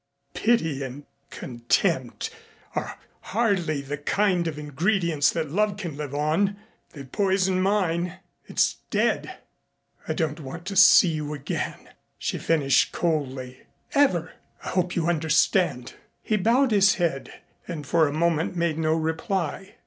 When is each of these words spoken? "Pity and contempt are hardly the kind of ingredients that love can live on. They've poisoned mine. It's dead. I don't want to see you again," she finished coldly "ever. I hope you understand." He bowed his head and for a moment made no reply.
"Pity 0.33 0.81
and 0.81 1.03
contempt 1.29 2.31
are 2.73 2.97
hardly 3.19 3.81
the 3.81 3.99
kind 3.99 4.47
of 4.47 4.57
ingredients 4.57 5.29
that 5.29 5.51
love 5.51 5.77
can 5.77 5.95
live 5.95 6.15
on. 6.15 6.55
They've 6.93 7.11
poisoned 7.11 7.61
mine. 7.61 8.17
It's 8.47 8.77
dead. 8.89 9.37
I 10.07 10.13
don't 10.15 10.39
want 10.39 10.65
to 10.65 10.75
see 10.75 11.09
you 11.09 11.35
again," 11.35 11.89
she 12.17 12.39
finished 12.39 12.91
coldly 12.91 13.61
"ever. 13.93 14.31
I 14.63 14.69
hope 14.69 14.95
you 14.95 15.07
understand." 15.07 15.93
He 16.23 16.35
bowed 16.35 16.71
his 16.71 16.95
head 16.95 17.31
and 17.67 17.85
for 17.85 18.07
a 18.07 18.11
moment 18.11 18.55
made 18.55 18.79
no 18.79 18.95
reply. 18.95 19.75